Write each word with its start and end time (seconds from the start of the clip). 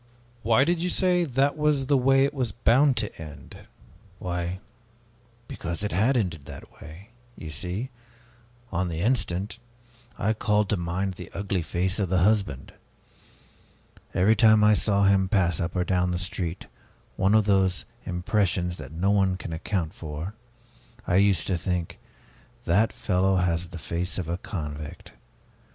'""Why 0.41 0.63
did 0.63 0.81
you 0.81 0.89
say, 0.89 1.25
'That 1.25 1.55
was 1.55 1.85
the 1.85 1.95
way 1.95 2.25
it 2.25 2.33
was 2.33 2.51
bound 2.51 2.97
to 2.97 3.21
end'?" 3.21 3.67
"Why 4.17 4.57
because 5.47 5.83
it 5.83 5.91
had 5.91 6.17
ended 6.17 6.45
that 6.45 6.81
way! 6.81 7.09
You 7.37 7.51
see 7.51 7.91
on 8.71 8.87
the 8.87 9.01
instant, 9.01 9.59
I 10.17 10.33
called 10.33 10.69
to 10.69 10.75
mind 10.77 11.13
the 11.13 11.29
ugly 11.35 11.61
face 11.61 11.99
of 11.99 12.09
the 12.09 12.17
husband. 12.17 12.73
Every 14.15 14.35
time 14.35 14.63
I 14.63 14.73
saw 14.73 15.03
him 15.03 15.29
pass 15.29 15.59
up 15.59 15.75
or 15.75 15.83
down 15.83 16.09
the 16.09 16.17
street 16.17 16.65
one 17.15 17.35
of 17.35 17.45
those 17.45 17.85
impressions 18.03 18.77
that 18.77 18.91
no 18.91 19.11
one 19.11 19.37
can 19.37 19.53
account 19.53 19.93
for 19.93 20.33
I 21.05 21.17
used 21.17 21.45
to 21.45 21.59
think, 21.59 21.99
'That 22.65 22.91
fellow 22.91 23.35
has 23.35 23.67
the 23.67 23.77
face 23.77 24.17
of 24.17 24.27
a 24.27 24.39
convict!' 24.39 25.13